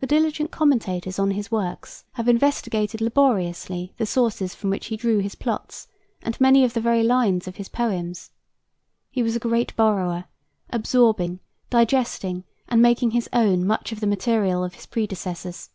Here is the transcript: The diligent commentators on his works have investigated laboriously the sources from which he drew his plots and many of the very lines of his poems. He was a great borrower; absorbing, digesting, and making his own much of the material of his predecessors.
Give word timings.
The 0.00 0.06
diligent 0.06 0.50
commentators 0.50 1.18
on 1.18 1.32
his 1.32 1.50
works 1.50 2.06
have 2.12 2.26
investigated 2.26 3.02
laboriously 3.02 3.92
the 3.98 4.06
sources 4.06 4.54
from 4.54 4.70
which 4.70 4.86
he 4.86 4.96
drew 4.96 5.18
his 5.18 5.34
plots 5.34 5.88
and 6.22 6.40
many 6.40 6.64
of 6.64 6.72
the 6.72 6.80
very 6.80 7.02
lines 7.02 7.46
of 7.46 7.56
his 7.56 7.68
poems. 7.68 8.30
He 9.10 9.22
was 9.22 9.36
a 9.36 9.38
great 9.38 9.76
borrower; 9.76 10.24
absorbing, 10.70 11.40
digesting, 11.68 12.44
and 12.66 12.80
making 12.80 13.10
his 13.10 13.28
own 13.34 13.66
much 13.66 13.92
of 13.92 14.00
the 14.00 14.06
material 14.06 14.64
of 14.64 14.72
his 14.76 14.86
predecessors. 14.86 15.68